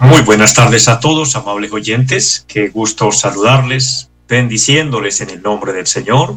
[0.00, 2.44] Muy buenas tardes a todos, amables oyentes.
[2.46, 6.36] Qué gusto saludarles, bendiciéndoles en el nombre del Señor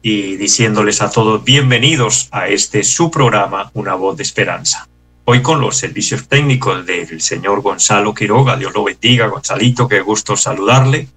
[0.00, 4.88] y diciéndoles a todos bienvenidos a este su programa, Una voz de esperanza.
[5.24, 10.36] Hoy con los servicios técnicos del señor Gonzalo Quiroga, Dios lo bendiga, Gonzalito, qué gusto
[10.36, 11.08] saludarle.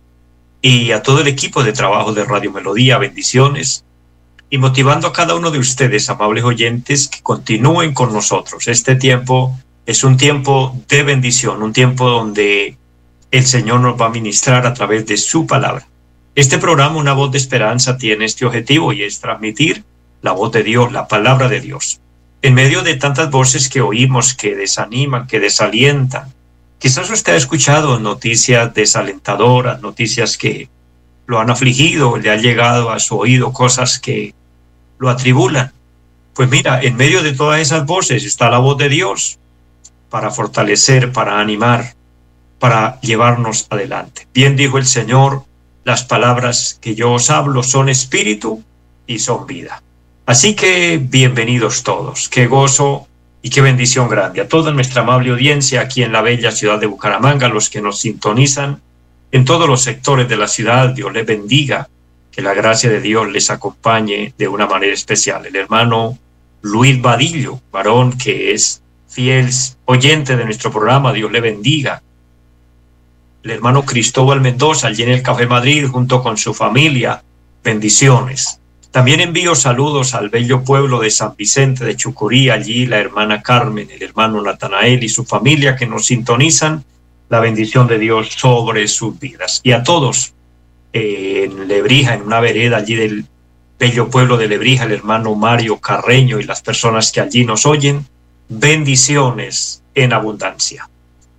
[0.63, 3.85] Y a todo el equipo de trabajo de Radio Melodía, bendiciones.
[4.49, 8.67] Y motivando a cada uno de ustedes, amables oyentes, que continúen con nosotros.
[8.67, 12.77] Este tiempo es un tiempo de bendición, un tiempo donde
[13.31, 15.87] el Señor nos va a ministrar a través de su palabra.
[16.35, 19.83] Este programa, Una voz de esperanza, tiene este objetivo y es transmitir
[20.21, 21.99] la voz de Dios, la palabra de Dios.
[22.41, 26.33] En medio de tantas voces que oímos que desaniman, que desalientan,
[26.79, 30.69] quizás usted ha escuchado noticias desalentadoras, noticias que
[31.25, 34.33] lo han afligido, le han llegado a su oído cosas que
[34.99, 35.71] lo atribulan.
[36.33, 39.37] Pues mira, en medio de todas esas voces está la voz de Dios
[40.11, 41.95] para fortalecer, para animar,
[42.59, 44.27] para llevarnos adelante.
[44.33, 45.45] Bien dijo el Señor,
[45.83, 48.61] las palabras que yo os hablo son espíritu
[49.07, 49.81] y son vida.
[50.27, 53.07] Así que bienvenidos todos, qué gozo
[53.41, 56.85] y qué bendición grande a toda nuestra amable audiencia aquí en la bella ciudad de
[56.85, 58.81] Bucaramanga, los que nos sintonizan
[59.31, 61.87] en todos los sectores de la ciudad, Dios les bendiga,
[62.31, 65.45] que la gracia de Dios les acompañe de una manera especial.
[65.45, 66.17] El hermano
[66.61, 69.49] Luis Vadillo, varón que es fiel
[69.85, 72.01] oyente de nuestro programa, Dios le bendiga.
[73.43, 77.21] El hermano Cristóbal Mendoza, allí en el Café Madrid, junto con su familia,
[77.63, 78.59] bendiciones.
[78.91, 83.89] También envío saludos al bello pueblo de San Vicente de Chucurí, allí la hermana Carmen,
[83.89, 86.83] el hermano Natanael y su familia que nos sintonizan,
[87.29, 89.61] la bendición de Dios sobre sus vidas.
[89.63, 90.33] Y a todos,
[90.93, 93.25] eh, en Lebrija, en una vereda allí del
[93.79, 98.05] bello pueblo de Lebrija, el hermano Mario Carreño y las personas que allí nos oyen,
[98.51, 100.89] bendiciones en abundancia.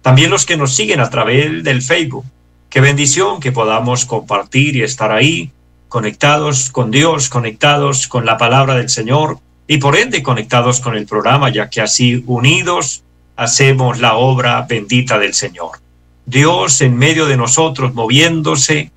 [0.00, 2.25] También los que nos siguen a través del Facebook,
[2.71, 5.50] qué bendición que podamos compartir y estar ahí
[5.89, 11.05] conectados con Dios, conectados con la palabra del Señor y por ende conectados con el
[11.05, 13.03] programa, ya que así unidos
[13.37, 15.81] hacemos la obra bendita del Señor.
[16.25, 18.91] Dios en medio de nosotros moviéndose,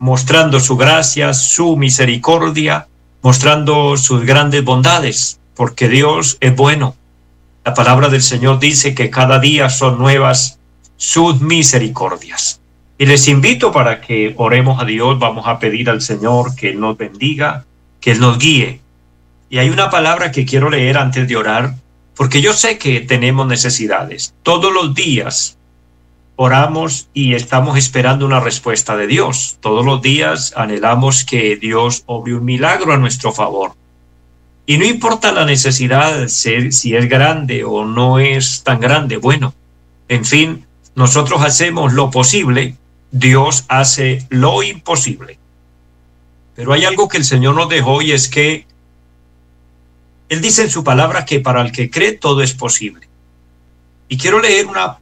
[0.00, 2.88] mostrando su gracia, su misericordia,
[3.22, 6.96] mostrando sus grandes bondades, porque Dios es bueno.
[7.64, 10.58] La palabra del Señor dice que cada día son nuevas
[10.96, 12.60] sus misericordias.
[12.98, 16.80] Y les invito para que oremos a Dios, vamos a pedir al Señor que Él
[16.80, 17.64] nos bendiga,
[18.00, 18.80] que Él nos guíe.
[19.48, 21.74] Y hay una palabra que quiero leer antes de orar,
[22.16, 24.34] porque yo sé que tenemos necesidades.
[24.42, 25.56] Todos los días
[26.34, 29.58] oramos y estamos esperando una respuesta de Dios.
[29.60, 33.74] Todos los días anhelamos que Dios obre un milagro a nuestro favor.
[34.64, 39.54] Y no importa la necesidad, si es grande o no es tan grande, bueno,
[40.08, 42.76] en fin, nosotros hacemos lo posible,
[43.10, 45.38] Dios hace lo imposible.
[46.54, 48.66] Pero hay algo que el Señor nos dejó y es que
[50.28, 53.08] Él dice en su palabra que para el que cree todo es posible.
[54.08, 54.98] Y quiero leer una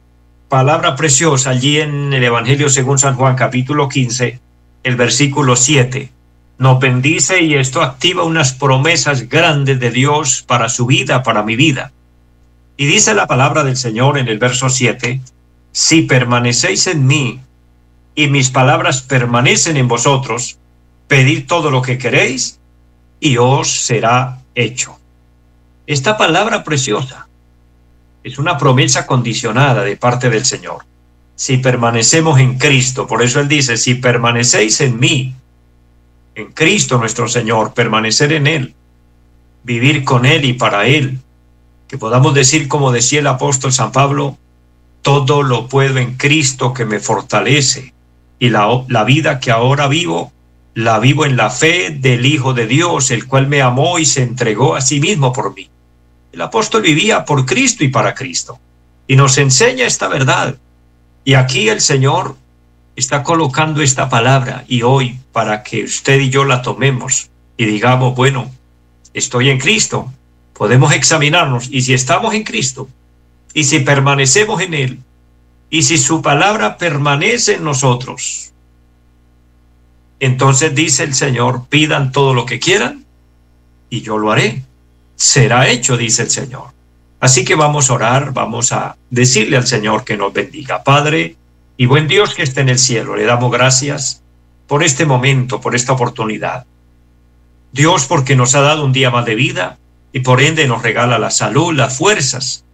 [0.49, 4.39] palabra preciosa allí en el Evangelio según San Juan capítulo 15,
[4.83, 6.09] el versículo 7
[6.61, 11.55] nos bendice y esto activa unas promesas grandes de Dios para su vida, para mi
[11.55, 11.91] vida.
[12.77, 15.21] Y dice la palabra del Señor en el verso 7,
[15.71, 17.39] si permanecéis en mí
[18.13, 20.59] y mis palabras permanecen en vosotros,
[21.07, 22.59] pedid todo lo que queréis
[23.19, 24.99] y os será hecho.
[25.87, 27.27] Esta palabra preciosa
[28.23, 30.85] es una promesa condicionada de parte del Señor.
[31.35, 35.33] Si permanecemos en Cristo, por eso Él dice, si permanecéis en mí
[36.35, 38.75] en Cristo nuestro Señor, permanecer en Él,
[39.63, 41.19] vivir con Él y para Él,
[41.87, 44.37] que podamos decir como decía el apóstol San Pablo,
[45.01, 47.93] todo lo puedo en Cristo que me fortalece
[48.39, 50.31] y la, la vida que ahora vivo,
[50.73, 54.23] la vivo en la fe del Hijo de Dios, el cual me amó y se
[54.23, 55.69] entregó a sí mismo por mí.
[56.31, 58.59] El apóstol vivía por Cristo y para Cristo
[59.07, 60.55] y nos enseña esta verdad.
[61.25, 62.37] Y aquí el Señor
[63.01, 68.15] está colocando esta palabra y hoy para que usted y yo la tomemos y digamos,
[68.15, 68.49] bueno,
[69.13, 70.11] estoy en Cristo,
[70.53, 72.87] podemos examinarnos y si estamos en Cristo,
[73.53, 74.99] y si permanecemos en Él,
[75.69, 78.51] y si su palabra permanece en nosotros,
[80.19, 83.03] entonces dice el Señor, pidan todo lo que quieran
[83.89, 84.63] y yo lo haré.
[85.15, 86.67] Será hecho, dice el Señor.
[87.19, 90.83] Así que vamos a orar, vamos a decirle al Señor que nos bendiga.
[90.83, 91.35] Padre
[91.81, 94.21] y buen Dios que esté en el cielo, le damos gracias
[94.67, 96.67] por este momento, por esta oportunidad.
[97.71, 99.79] Dios porque nos ha dado un día más de vida
[100.13, 102.65] y por ende nos regala la salud, las fuerzas.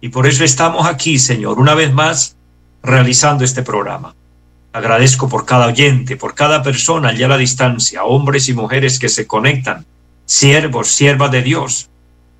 [0.00, 2.34] Y por eso estamos aquí, Señor, una vez más
[2.82, 4.16] realizando este programa.
[4.72, 9.08] Agradezco por cada oyente, por cada persona allá a la distancia, hombres y mujeres que
[9.08, 9.86] se conectan,
[10.26, 11.90] siervos, siervas de Dios,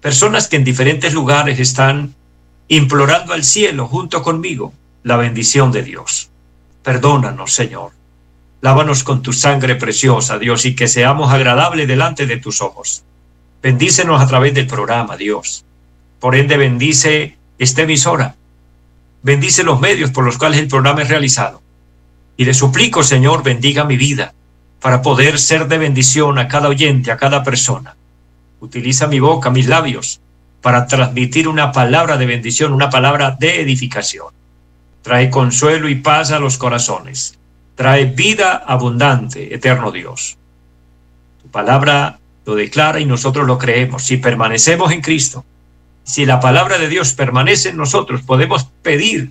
[0.00, 2.16] personas que en diferentes lugares están
[2.66, 4.72] implorando al cielo junto conmigo
[5.08, 6.28] la bendición de Dios.
[6.82, 7.92] Perdónanos, Señor.
[8.60, 13.04] Lávanos con tu sangre preciosa, Dios, y que seamos agradables delante de tus ojos.
[13.62, 15.64] Bendícenos a través del programa, Dios.
[16.20, 18.36] Por ende, bendice esta emisora.
[19.22, 21.62] Bendice los medios por los cuales el programa es realizado.
[22.36, 24.34] Y le suplico, Señor, bendiga mi vida
[24.78, 27.96] para poder ser de bendición a cada oyente, a cada persona.
[28.60, 30.20] Utiliza mi boca, mis labios,
[30.60, 34.37] para transmitir una palabra de bendición, una palabra de edificación.
[35.08, 37.38] Trae consuelo y paz a los corazones.
[37.76, 40.36] Trae vida abundante, eterno Dios.
[41.40, 44.02] Tu palabra lo declara y nosotros lo creemos.
[44.02, 45.46] Si permanecemos en Cristo,
[46.04, 49.30] si la palabra de Dios permanece en nosotros, podemos pedir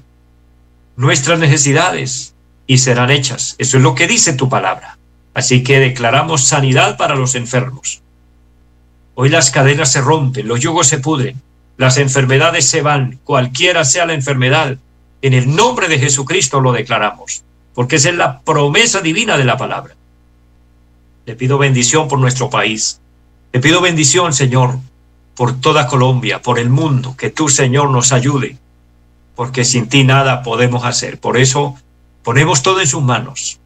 [0.96, 2.34] nuestras necesidades
[2.66, 3.54] y serán hechas.
[3.60, 4.98] Eso es lo que dice tu palabra.
[5.36, 8.02] Así que declaramos sanidad para los enfermos.
[9.14, 11.40] Hoy las cadenas se rompen, los yugos se pudren,
[11.78, 14.80] las enfermedades se van, cualquiera sea la enfermedad.
[15.22, 17.44] En el nombre de Jesucristo lo declaramos,
[17.74, 19.96] porque esa es la promesa divina de la palabra.
[21.26, 23.02] Le pido bendición por nuestro país.
[23.52, 24.78] Le pido bendición, Señor,
[25.36, 28.58] por toda Colombia, por el mundo, que tú, Señor, nos ayude,
[29.36, 31.20] porque sin ti nada podemos hacer.
[31.20, 31.76] Por eso
[32.24, 33.60] ponemos todo en sus manos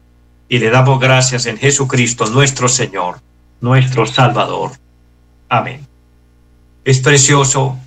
[0.48, 3.20] y le damos gracias en Jesucristo, nuestro Señor,
[3.60, 4.72] nuestro Salvador.
[5.48, 5.86] Amén.
[6.84, 7.78] Es precioso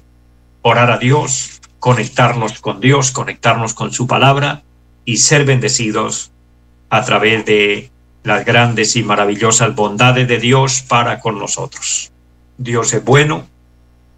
[0.64, 1.55] orar a Dios,
[1.86, 4.64] conectarnos con Dios, conectarnos con su palabra
[5.06, 6.32] y ser bendecidos
[6.90, 7.92] a través de
[8.24, 12.12] las grandes y maravillosas bondades de Dios para con nosotros.
[12.58, 13.46] Dios es bueno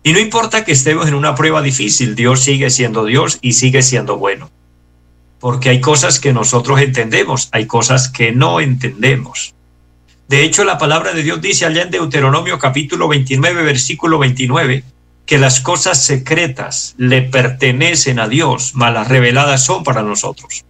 [0.01, 3.81] y no importa que estemos en una prueba difícil, Dios sigue siendo Dios y sigue
[3.81, 4.49] siendo bueno.
[5.41, 9.55] Porque hay cosas que nosotros entendemos, hay cosas que no entendemos.
[10.29, 14.85] De hecho, la palabra de Dios dice allá en Deuteronomio capítulo 29, versículo 29,
[15.27, 20.63] que las cosas secretas le pertenecen a Dios, mas las reveladas son para nosotros.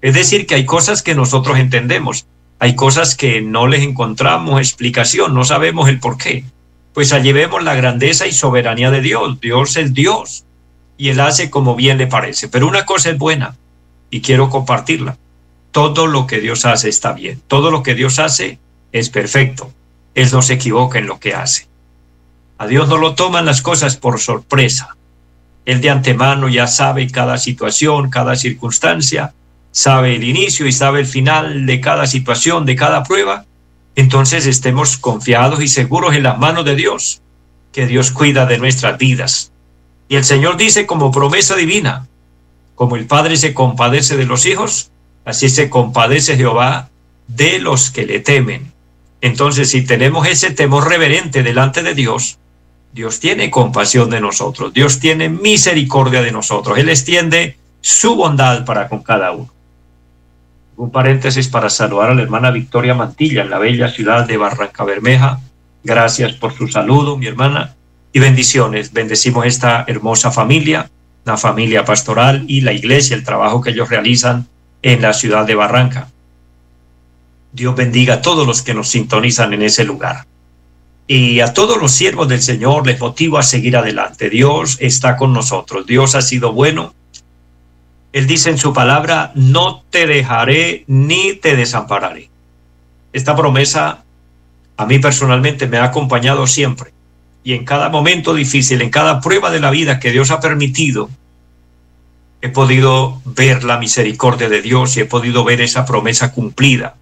[0.00, 2.26] Es decir, que hay cosas que nosotros entendemos,
[2.58, 6.44] hay cosas que no les encontramos explicación, no sabemos el por qué.
[6.92, 9.40] Pues allí vemos la grandeza y soberanía de Dios.
[9.40, 10.44] Dios es Dios
[10.98, 12.48] y Él hace como bien le parece.
[12.48, 13.56] Pero una cosa es buena
[14.10, 15.16] y quiero compartirla.
[15.70, 17.40] Todo lo que Dios hace está bien.
[17.46, 18.58] Todo lo que Dios hace
[18.90, 19.72] es perfecto.
[20.14, 21.71] Él no se equivoca en lo que hace.
[22.62, 24.96] A Dios no lo toman las cosas por sorpresa.
[25.64, 29.34] Él de antemano ya sabe cada situación, cada circunstancia,
[29.72, 33.46] sabe el inicio y sabe el final de cada situación, de cada prueba,
[33.96, 37.20] entonces estemos confiados y seguros en las manos de Dios,
[37.72, 39.50] que Dios cuida de nuestras vidas.
[40.08, 42.06] Y el Señor dice como promesa divina,
[42.76, 44.92] como el Padre se compadece de los hijos,
[45.24, 46.90] así se compadece Jehová
[47.26, 48.72] de los que le temen.
[49.20, 52.38] Entonces, si tenemos ese temor reverente delante de Dios,
[52.92, 58.88] Dios tiene compasión de nosotros, Dios tiene misericordia de nosotros, Él extiende su bondad para
[58.88, 59.50] con cada uno.
[60.76, 64.84] Un paréntesis para saludar a la hermana Victoria Mantilla en la bella ciudad de Barranca
[64.84, 65.40] Bermeja.
[65.84, 67.74] Gracias por su saludo, mi hermana,
[68.12, 68.92] y bendiciones.
[68.92, 70.90] Bendecimos esta hermosa familia,
[71.24, 74.46] la familia pastoral y la iglesia, el trabajo que ellos realizan
[74.82, 76.08] en la ciudad de Barranca.
[77.52, 80.24] Dios bendiga a todos los que nos sintonizan en ese lugar.
[81.12, 84.30] Y a todos los siervos del Señor les motivo a seguir adelante.
[84.30, 85.86] Dios está con nosotros.
[85.86, 86.94] Dios ha sido bueno
[88.12, 92.28] él dice en su palabra, no te dejaré ni te desampararé.
[93.12, 94.04] Esta promesa
[94.76, 96.92] a mí personalmente me ha acompañado siempre.
[97.42, 101.08] Y en cada momento difícil, en cada prueba de la vida que Dios ha permitido,
[102.42, 106.96] he podido ver la misericordia de Dios y he podido ver esa promesa cumplida.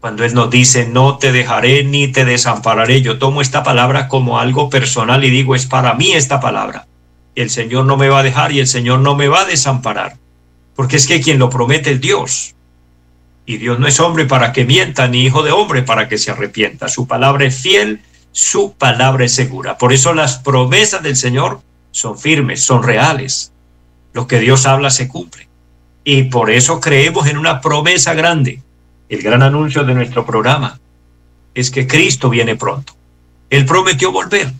[0.00, 4.38] Cuando Él nos dice, no te dejaré ni te desampararé, yo tomo esta palabra como
[4.38, 6.86] algo personal y digo, es para mí esta palabra.
[7.34, 10.16] El Señor no me va a dejar y el Señor no me va a desamparar
[10.78, 12.54] porque es que quien lo promete es Dios.
[13.46, 16.30] Y Dios no es hombre para que mienta, ni hijo de hombre para que se
[16.30, 16.86] arrepienta.
[16.86, 18.00] Su palabra es fiel,
[18.30, 19.76] su palabra es segura.
[19.76, 23.50] Por eso las promesas del Señor son firmes, son reales.
[24.12, 25.48] Lo que Dios habla se cumple.
[26.04, 28.62] Y por eso creemos en una promesa grande.
[29.08, 30.78] El gran anuncio de nuestro programa
[31.54, 32.92] es que Cristo viene pronto.
[33.48, 34.52] Él prometió volver.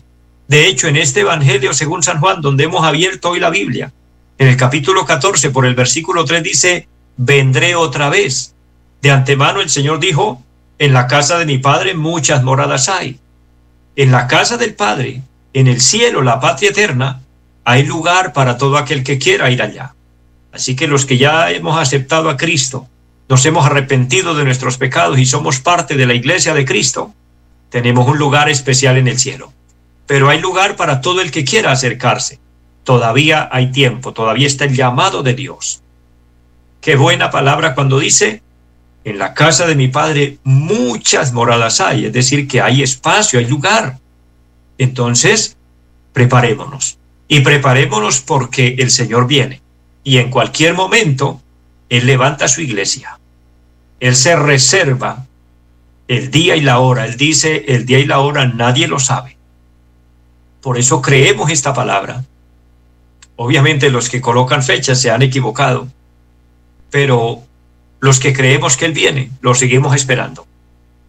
[0.47, 3.93] De hecho, en este Evangelio según San Juan, donde hemos abierto hoy la Biblia,
[4.39, 6.87] en el capítulo 14, por el versículo 3 dice,
[7.17, 8.55] vendré otra vez.
[9.01, 10.41] De antemano el Señor dijo,
[10.79, 13.19] en la casa de mi Padre muchas moradas hay.
[13.95, 15.21] En la casa del Padre,
[15.53, 17.21] en el cielo, la patria eterna,
[17.65, 19.93] hay lugar para todo aquel que quiera ir allá.
[20.51, 22.87] Así que los que ya hemos aceptado a Cristo,
[23.29, 27.13] nos hemos arrepentido de nuestros pecados y somos parte de la iglesia de Cristo,
[27.69, 29.53] tenemos un lugar especial en el cielo.
[30.07, 32.39] Pero hay lugar para todo el que quiera acercarse.
[32.83, 35.83] Todavía hay tiempo, todavía está el llamado de Dios.
[36.81, 38.41] Qué buena palabra cuando dice,
[39.03, 43.45] en la casa de mi Padre muchas moradas hay, es decir, que hay espacio, hay
[43.45, 43.99] lugar.
[44.79, 45.55] Entonces,
[46.13, 46.97] preparémonos.
[47.27, 49.61] Y preparémonos porque el Señor viene.
[50.03, 51.43] Y en cualquier momento,
[51.89, 53.19] Él levanta su iglesia.
[53.99, 55.25] Él se reserva
[56.07, 57.05] el día y la hora.
[57.05, 59.37] Él dice, el día y la hora nadie lo sabe.
[60.61, 62.23] Por eso creemos esta palabra.
[63.35, 65.87] Obviamente los que colocan fechas se han equivocado,
[66.91, 67.41] pero
[67.99, 70.45] los que creemos que Él viene, lo seguimos esperando.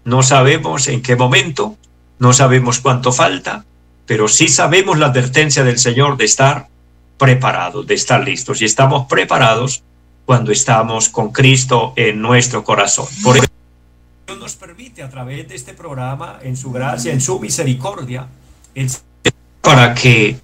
[0.04, 1.76] No sabemos en qué momento,
[2.18, 3.64] no sabemos cuánto falta,
[4.06, 6.68] pero sí sabemos la advertencia del Señor de estar
[7.18, 8.62] preparados, de estar listos.
[8.62, 9.82] Y estamos preparados
[10.30, 13.04] cuando estamos con Cristo en nuestro corazón.
[13.20, 13.48] Por eso
[14.28, 18.28] Dios nos permite a través de este programa, en su gracia, en su misericordia,
[19.60, 20.38] para que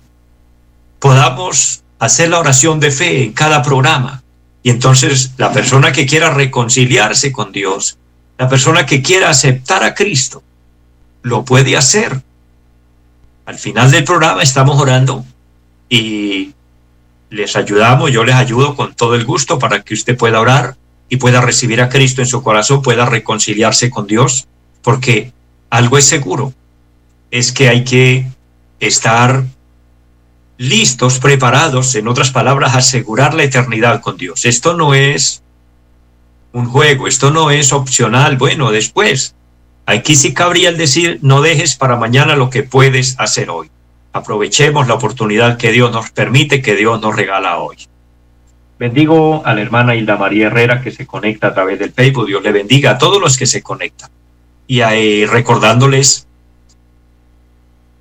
[0.98, 4.24] podamos hacer la oración de fe en cada programa.
[4.64, 7.96] Y entonces la persona que quiera reconciliarse con Dios,
[8.38, 10.42] la persona que quiera aceptar a Cristo,
[11.22, 12.22] lo puede hacer.
[13.44, 15.24] Al final del programa estamos orando
[15.88, 16.52] y
[17.30, 20.76] les ayudamos, yo les ayudo con todo el gusto para que usted pueda orar
[21.08, 24.46] y pueda recibir a Cristo en su corazón, pueda reconciliarse con Dios,
[24.82, 25.32] porque
[25.70, 26.52] algo es seguro,
[27.30, 28.26] es que hay que
[28.80, 29.44] estar
[30.58, 34.44] listos, preparados, en otras palabras, asegurar la eternidad con Dios.
[34.44, 35.42] Esto no es
[36.52, 39.34] un juego, esto no es opcional, bueno, después.
[39.84, 43.70] Aquí sí cabría el decir, no dejes para mañana lo que puedes hacer hoy.
[44.16, 47.76] Aprovechemos la oportunidad que Dios nos permite, que Dios nos regala hoy.
[48.78, 52.26] Bendigo a la hermana Hilda María Herrera que se conecta a través del Facebook.
[52.26, 54.08] Dios le bendiga a todos los que se conectan.
[54.66, 56.26] Y ahí recordándoles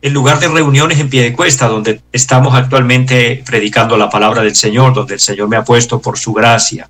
[0.01, 4.55] el lugar de reuniones en pie de cuesta, donde estamos actualmente predicando la palabra del
[4.55, 6.89] Señor, donde el Señor me ha puesto por su gracia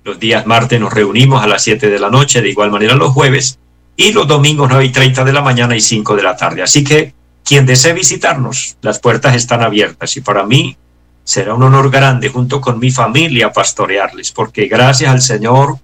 [0.05, 3.15] Los días martes nos reunimos a las 7 de la noche, de igual manera los
[3.15, 3.59] jueves,
[3.97, 6.63] y los domingos 9 y 30 de la mañana y 5 de la tarde.
[6.63, 10.77] Así que quien desee visitarnos, las puertas están abiertas y para mí
[11.25, 15.79] será un honor grande junto con mi familia pastorearles, porque gracias al Señor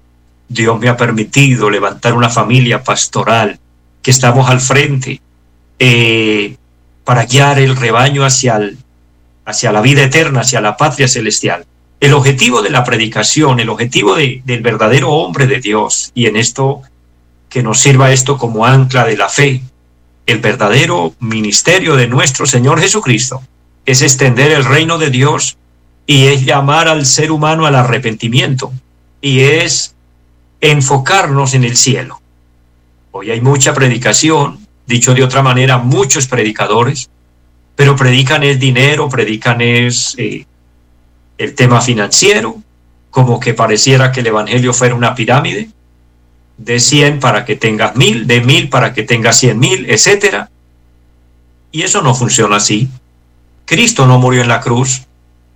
[0.46, 3.58] Dios me ha permitido levantar una familia pastoral,
[4.02, 5.22] que estamos al frente
[5.78, 6.56] eh,
[7.04, 8.60] para guiar el rebaño hacia,
[9.44, 11.66] hacia la vida eterna, hacia la patria celestial.
[12.00, 16.36] El objetivo de la predicación, el objetivo de, del verdadero hombre de Dios, y en
[16.36, 16.82] esto
[17.48, 19.62] que nos sirva esto como ancla de la fe,
[20.26, 23.42] el verdadero ministerio de nuestro Señor Jesucristo
[23.86, 25.56] es extender el reino de Dios
[26.06, 28.72] y es llamar al ser humano al arrepentimiento
[29.20, 29.94] y es
[30.60, 32.20] enfocarnos en el cielo.
[33.10, 37.08] Hoy hay mucha predicación, dicho de otra manera, muchos predicadores,
[37.76, 40.46] pero predican el dinero, predican es eh,
[41.38, 42.56] el tema financiero,
[43.10, 45.68] como que pareciera que el Evangelio fuera una pirámide,
[46.56, 50.50] de 100 para que tengas mil, de mil para que tengas cien mil, etcétera.
[51.72, 52.88] Y eso no funciona así.
[53.64, 55.02] Cristo no murió en la cruz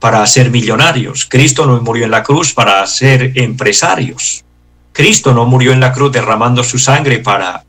[0.01, 1.27] para ser millonarios.
[1.27, 4.45] Cristo no murió en la cruz para ser empresarios.
[4.93, 7.65] Cristo no murió en la cruz derramando su sangre para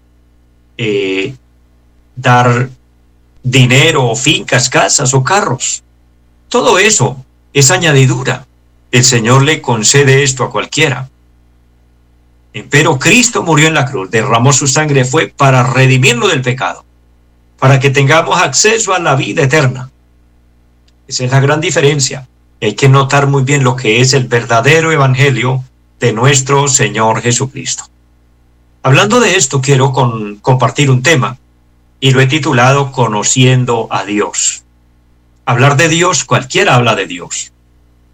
[0.77, 1.35] eh,
[2.21, 2.69] dar
[3.43, 5.83] dinero o fincas, casas o carros.
[6.49, 7.23] Todo eso
[7.53, 8.45] es añadidura.
[8.91, 11.09] El Señor le concede esto a cualquiera.
[12.69, 16.83] Pero Cristo murió en la cruz, derramó su sangre, fue para redimirlo del pecado,
[17.59, 19.89] para que tengamos acceso a la vida eterna.
[21.07, 22.27] Esa es la gran diferencia.
[22.61, 25.63] Hay que notar muy bien lo que es el verdadero evangelio
[25.99, 27.83] de nuestro Señor Jesucristo.
[28.81, 29.93] Hablando de esto, quiero
[30.41, 31.37] compartir un tema
[31.99, 34.63] y lo he titulado Conociendo a Dios.
[35.45, 37.51] Hablar de Dios, cualquiera habla de Dios.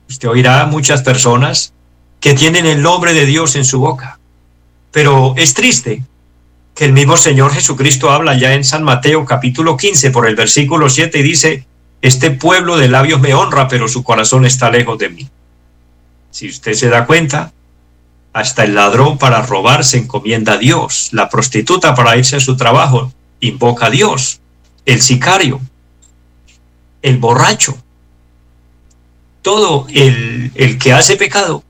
[0.09, 1.73] Usted oirá muchas personas
[2.19, 4.19] que tienen el nombre de Dios en su boca.
[4.91, 6.03] Pero es triste
[6.73, 10.89] que el mismo Señor Jesucristo habla ya en San Mateo capítulo 15 por el versículo
[10.89, 11.65] 7 y dice,
[12.01, 15.29] este pueblo de labios me honra, pero su corazón está lejos de mí.
[16.31, 17.53] Si usted se da cuenta,
[18.33, 22.57] hasta el ladrón para robar se encomienda a Dios, la prostituta para irse a su
[22.57, 24.41] trabajo invoca a Dios,
[24.85, 25.61] el sicario,
[27.01, 27.77] el borracho,
[29.41, 31.63] todo el, el que hace pecado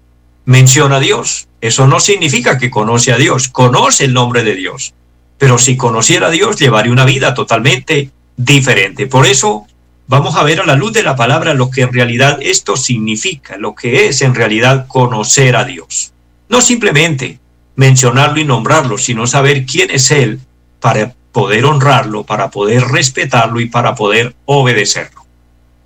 [0.45, 1.48] menciona a Dios.
[1.60, 4.93] Eso no significa que conoce a Dios, conoce el nombre de Dios.
[5.38, 9.07] Pero si conociera a Dios, llevaría una vida totalmente diferente.
[9.07, 9.65] Por eso
[10.07, 13.57] vamos a ver a la luz de la palabra lo que en realidad esto significa,
[13.57, 16.13] lo que es en realidad conocer a Dios.
[16.48, 17.39] No simplemente
[17.75, 20.39] mencionarlo y nombrarlo, sino saber quién es Él
[20.79, 25.25] para poder honrarlo, para poder respetarlo y para poder obedecerlo.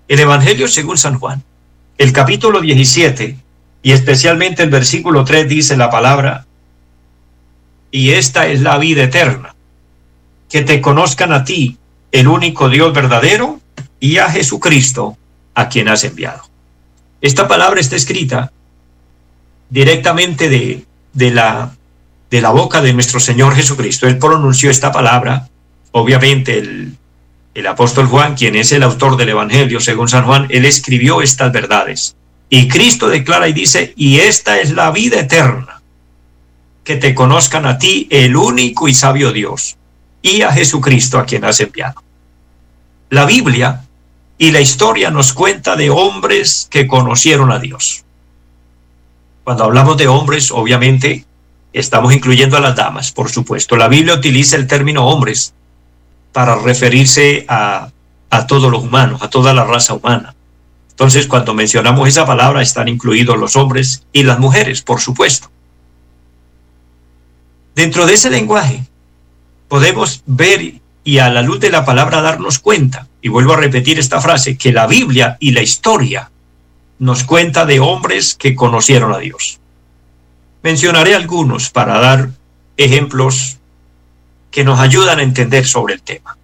[0.07, 1.43] El Evangelio según San Juan
[1.97, 3.35] el capítulo 17
[3.81, 6.45] y especialmente el versículo 3 dice la palabra,
[7.89, 9.55] y esta es la vida eterna,
[10.51, 11.79] que te conozcan a ti,
[12.11, 13.59] el único Dios verdadero,
[13.99, 15.17] y a Jesucristo,
[15.55, 16.43] a quien has enviado.
[17.21, 18.51] Esta palabra está escrita
[19.71, 21.71] directamente de, de, la,
[22.29, 24.07] de la boca de nuestro Señor Jesucristo.
[24.07, 25.47] Él pronunció esta palabra,
[25.91, 26.95] obviamente el,
[27.53, 31.51] el apóstol Juan, quien es el autor del Evangelio según San Juan, él escribió estas
[31.51, 32.15] verdades.
[32.49, 35.81] Y Cristo declara y dice, y esta es la vida eterna,
[36.83, 39.77] que te conozcan a ti, el único y sabio Dios,
[40.21, 42.01] y a Jesucristo a quien has enviado.
[43.09, 43.83] La Biblia
[44.37, 48.03] y la historia nos cuenta de hombres que conocieron a Dios.
[49.43, 51.25] Cuando hablamos de hombres, obviamente,
[51.73, 53.75] estamos incluyendo a las damas, por supuesto.
[53.75, 55.53] La Biblia utiliza el término hombres
[56.31, 57.89] para referirse a,
[58.29, 60.35] a todos los humanos, a toda la raza humana.
[60.91, 65.49] Entonces, cuando mencionamos esa palabra, están incluidos los hombres y las mujeres, por supuesto.
[67.73, 68.83] Dentro de ese lenguaje,
[69.69, 73.97] podemos ver y a la luz de la palabra darnos cuenta, y vuelvo a repetir
[73.97, 76.29] esta frase, que la Biblia y la historia
[76.99, 79.59] nos cuenta de hombres que conocieron a Dios.
[80.61, 82.29] Mencionaré algunos para dar
[82.77, 83.57] ejemplos
[84.51, 86.37] que nos ayudan a entender sobre el tema.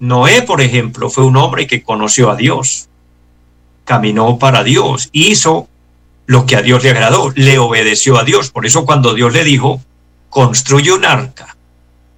[0.00, 2.88] Noé, por ejemplo, fue un hombre que conoció a Dios,
[3.84, 5.68] caminó para Dios, hizo
[6.26, 8.50] lo que a Dios le agradó, le obedeció a Dios.
[8.50, 9.82] Por eso cuando Dios le dijo,
[10.28, 11.56] construye un arca,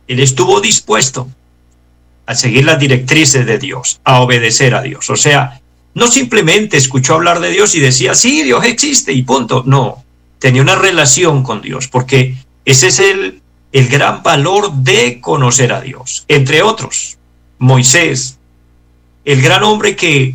[0.06, 1.28] él estuvo dispuesto
[2.26, 5.08] a seguir las directrices de Dios, a obedecer a Dios.
[5.10, 5.60] O sea,
[5.94, 9.62] no simplemente escuchó hablar de Dios y decía, sí, Dios existe y punto.
[9.66, 10.04] No,
[10.40, 13.40] tenía una relación con Dios, porque ese es el
[13.72, 16.24] el gran valor de conocer a Dios.
[16.28, 17.18] Entre otros,
[17.58, 18.38] Moisés,
[19.24, 20.34] el gran hombre que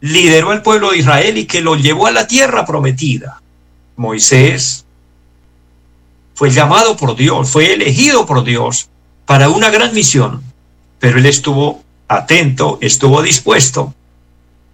[0.00, 3.42] lideró al pueblo de Israel y que lo llevó a la tierra prometida.
[3.96, 4.84] Moisés
[6.34, 8.88] fue llamado por Dios, fue elegido por Dios
[9.26, 10.42] para una gran misión,
[11.00, 13.92] pero él estuvo atento, estuvo dispuesto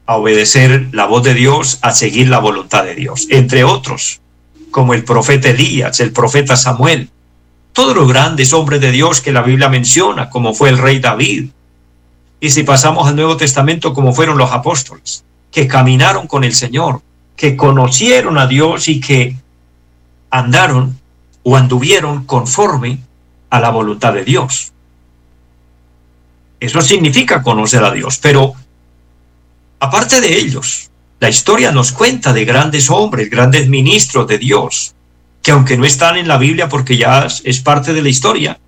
[0.07, 4.21] a obedecer la voz de Dios, a seguir la voluntad de Dios, entre otros,
[4.71, 7.11] como el profeta Elías, el profeta Samuel,
[7.73, 11.51] todos los grandes hombres de Dios que la Biblia menciona, como fue el rey David.
[12.41, 17.01] Y si pasamos al Nuevo Testamento, como fueron los apóstoles, que caminaron con el Señor,
[17.37, 19.37] que conocieron a Dios y que
[20.31, 20.99] andaron
[21.43, 22.99] o anduvieron conforme
[23.51, 24.73] a la voluntad de Dios.
[26.61, 28.55] Eso significa conocer a Dios, pero
[29.81, 34.95] aparte de ellos, la historia nos cuenta de grandes hombres, grandes ministros de Dios,
[35.43, 38.59] que aunque no están en la Biblia porque ya es parte de la historia,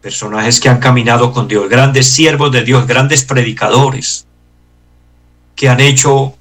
[0.00, 4.26] personajes que han caminado con Dios, grandes siervos de Dios, grandes predicadores,
[5.54, 6.34] que han hecho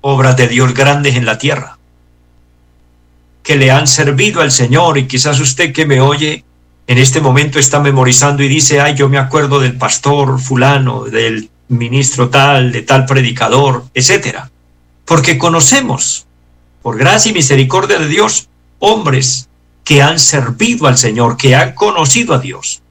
[0.00, 1.78] obras de Dios grandes en la tierra,
[3.42, 4.98] que le han servido al Señor.
[4.98, 6.44] Y quizás usted que me oye
[6.88, 11.50] en este momento está memorizando y dice, ay, yo me acuerdo del pastor fulano, del
[11.68, 14.50] ministro tal, de tal predicador, etcétera,
[15.04, 16.26] porque conocemos,
[16.82, 18.48] por gracia y misericordia de Dios,
[18.78, 19.48] hombres
[19.84, 22.82] que han servido al Señor, que han conocido a Dios.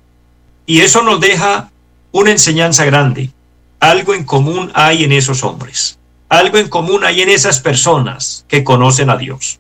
[0.66, 1.70] Y eso nos deja
[2.12, 3.32] una enseñanza grande.
[3.80, 6.00] Algo en común hay en esos hombres.
[6.30, 9.60] Algo en común hay en esas personas que conocen a Dios.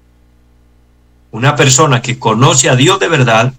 [1.31, 3.53] Una persona que conoce a Dios de verdad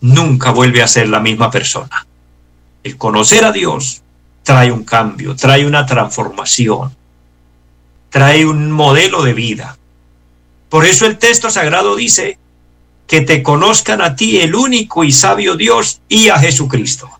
[0.00, 2.06] nunca vuelve a ser la misma persona.
[2.82, 4.02] El conocer a Dios
[4.48, 6.96] trae un cambio, trae una transformación,
[8.08, 9.76] trae un modelo de vida.
[10.70, 12.38] Por eso el texto sagrado dice
[13.06, 17.10] que te conozcan a ti el único y sabio Dios y a Jesucristo.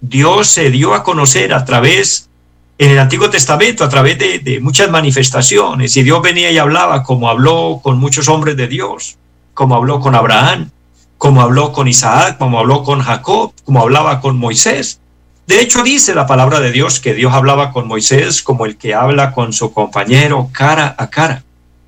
[0.00, 2.30] Dios se dio a conocer a través
[2.78, 7.02] en el Antiguo Testamento a través de, de, muchas manifestaciones y Dios venía y hablaba
[7.02, 9.18] como habló con muchos hombres de Dios,
[9.52, 10.70] como habló con Abraham,
[11.18, 15.00] como habló con Isaac, como habló con Jacob, como hablaba con Moisés.
[15.46, 18.94] De hecho, dice la palabra de Dios que Dios hablaba con Moisés como el que
[18.94, 21.44] habla con su compañero cara a cara.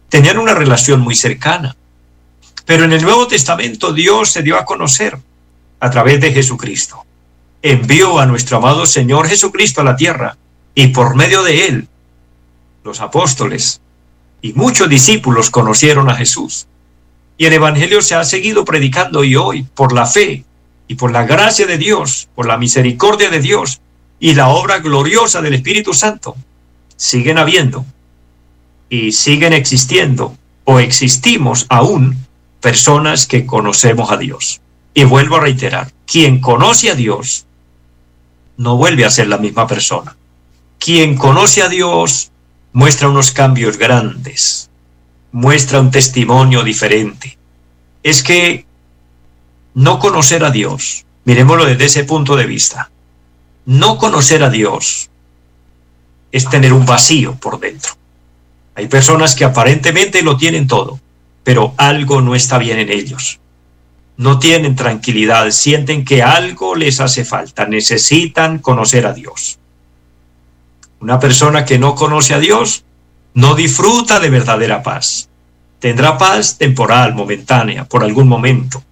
[0.08, 1.76] Tenían una relación muy cercana.
[2.64, 5.18] Pero en el Nuevo Testamento Dios se dio a conocer
[5.80, 7.04] a través de Jesucristo.
[7.60, 10.36] Envió a nuestro amado Señor Jesucristo a la tierra
[10.74, 11.88] y por medio de él
[12.84, 13.80] los apóstoles
[14.40, 16.68] y muchos discípulos conocieron a Jesús.
[17.36, 20.44] Y el Evangelio se ha seguido predicando y hoy por la fe
[20.88, 23.80] y por la gracia de Dios, por la misericordia de Dios
[24.18, 26.34] y la obra gloriosa del Espíritu Santo,
[26.96, 27.84] siguen habiendo
[28.88, 32.26] y siguen existiendo o existimos aún
[32.60, 34.60] personas que conocemos a Dios.
[34.94, 37.46] Y vuelvo a reiterar, quien conoce a Dios
[38.56, 40.16] no vuelve a ser la misma persona.
[40.78, 42.32] Quien conoce a Dios
[42.72, 44.70] muestra unos cambios grandes,
[45.32, 47.38] muestra un testimonio diferente.
[48.02, 48.66] Es que
[49.78, 52.90] no conocer a Dios, miremoslo desde ese punto de vista,
[53.64, 55.08] no conocer a Dios
[56.32, 57.92] es tener un vacío por dentro.
[58.74, 60.98] Hay personas que aparentemente lo tienen todo,
[61.44, 63.38] pero algo no está bien en ellos.
[64.16, 69.60] No tienen tranquilidad, sienten que algo les hace falta, necesitan conocer a Dios.
[70.98, 72.82] Una persona que no conoce a Dios
[73.34, 75.28] no disfruta de verdadera paz.
[75.78, 78.82] Tendrá paz temporal, momentánea, por algún momento,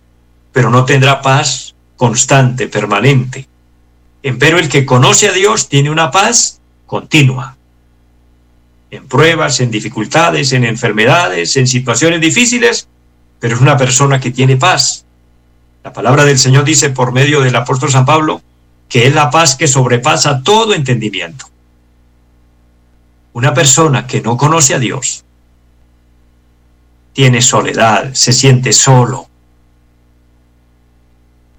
[0.56, 3.46] pero no tendrá paz constante, permanente.
[4.22, 7.58] Empero el que conoce a Dios tiene una paz continua,
[8.90, 12.88] en pruebas, en dificultades, en enfermedades, en situaciones difíciles,
[13.38, 15.04] pero es una persona que tiene paz.
[15.84, 18.40] La palabra del Señor dice por medio del apóstol San Pablo
[18.88, 21.50] que es la paz que sobrepasa todo entendimiento.
[23.34, 25.22] Una persona que no conoce a Dios
[27.12, 29.28] tiene soledad, se siente solo.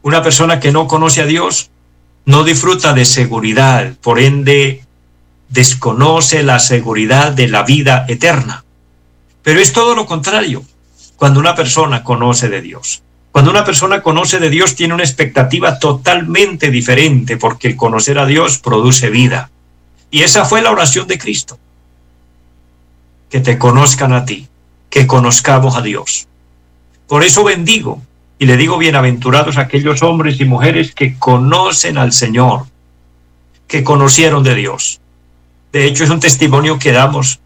[0.07, 1.69] Una persona que no conoce a Dios
[2.23, 4.85] no disfruta de seguridad, por ende
[5.49, 8.63] desconoce la seguridad de la vida eterna.
[9.43, 10.63] Pero es todo lo contrario
[11.17, 13.03] cuando una persona conoce de Dios.
[13.33, 18.25] Cuando una persona conoce de Dios tiene una expectativa totalmente diferente porque el conocer a
[18.25, 19.51] Dios produce vida.
[20.09, 21.59] Y esa fue la oración de Cristo.
[23.29, 24.47] Que te conozcan a ti,
[24.89, 26.29] que conozcamos a Dios.
[27.09, 28.01] Por eso bendigo
[28.39, 32.65] y le digo bienaventurados aquellos hombres y mujeres que conocen al Señor,
[33.67, 34.99] que conocieron de Dios.
[35.71, 37.39] De hecho, es un testimonio que damos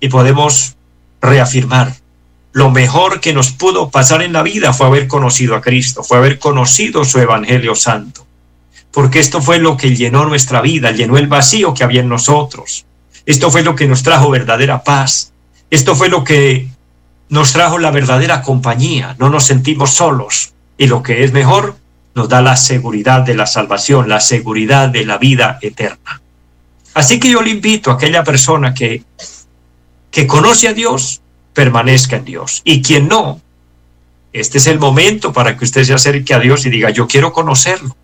[0.00, 0.76] y podemos
[1.20, 1.94] reafirmar.
[2.52, 6.18] Lo mejor que nos pudo pasar en la vida fue haber conocido a Cristo, fue
[6.18, 8.26] haber conocido su Evangelio Santo.
[8.92, 12.86] Porque esto fue lo que llenó nuestra vida, llenó el vacío que había en nosotros.
[13.26, 15.32] Esto fue lo que nos trajo verdadera paz.
[15.70, 16.68] Esto fue lo que
[17.28, 19.16] nos trajo la verdadera compañía.
[19.18, 20.52] No nos sentimos solos.
[20.76, 21.76] Y lo que es mejor,
[22.14, 26.20] nos da la seguridad de la salvación, la seguridad de la vida eterna.
[26.94, 29.02] Así que yo le invito a aquella persona que,
[30.10, 31.20] que conoce a Dios,
[31.52, 32.62] permanezca en Dios.
[32.64, 33.40] Y quien no,
[34.32, 37.32] este es el momento para que usted se acerque a Dios y diga, yo quiero
[37.32, 37.96] conocerlo.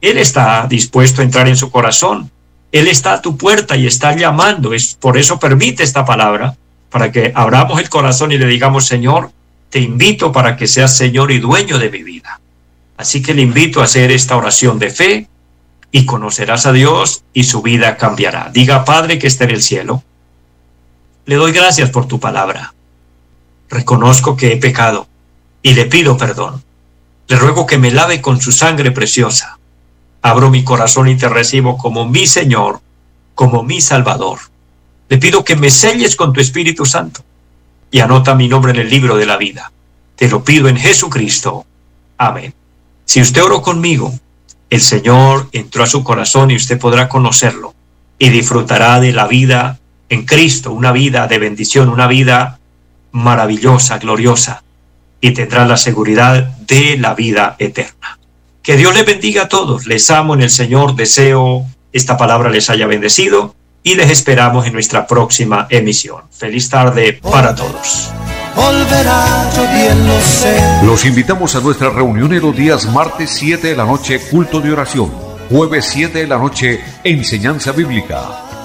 [0.00, 2.30] Él está dispuesto a entrar en su corazón.
[2.70, 4.74] Él está a tu puerta y está llamando.
[4.74, 6.54] Es, por eso permite esta palabra,
[6.90, 9.30] para que abramos el corazón y le digamos, Señor,
[9.70, 12.40] te invito para que seas Señor y dueño de mi vida.
[12.96, 15.28] Así que le invito a hacer esta oración de fe
[15.92, 18.50] y conocerás a Dios y su vida cambiará.
[18.52, 20.02] Diga, Padre que esté en el cielo,
[21.26, 22.74] le doy gracias por tu palabra.
[23.68, 25.06] Reconozco que he pecado
[25.62, 26.64] y le pido perdón.
[27.28, 29.58] Le ruego que me lave con su sangre preciosa.
[30.22, 32.80] Abro mi corazón y te recibo como mi Señor,
[33.34, 34.38] como mi Salvador.
[35.08, 37.22] Le pido que me selles con tu Espíritu Santo
[37.90, 39.72] y anota mi nombre en el libro de la vida.
[40.16, 41.64] Te lo pido en Jesucristo.
[42.18, 42.52] Amén.
[43.04, 44.12] Si usted oró conmigo,
[44.68, 47.74] el Señor entró a su corazón y usted podrá conocerlo
[48.18, 49.78] y disfrutará de la vida
[50.10, 52.58] en Cristo, una vida de bendición, una vida
[53.12, 54.62] maravillosa, gloriosa,
[55.20, 58.18] y tendrá la seguridad de la vida eterna.
[58.62, 59.86] Que Dios les bendiga a todos.
[59.86, 63.54] Les amo en el Señor, deseo esta palabra les haya bendecido
[63.88, 66.24] y les esperamos en nuestra próxima emisión.
[66.30, 68.12] Feliz tarde para todos
[68.54, 70.60] volverá, yo bien lo sé.
[70.84, 74.72] Los invitamos a nuestra reunión en los días martes 7 de la noche, culto de
[74.72, 75.10] oración.
[75.48, 78.47] Jueves 7 de la noche, enseñanza bíblica